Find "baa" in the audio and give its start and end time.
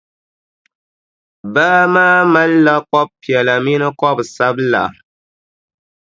1.53-1.81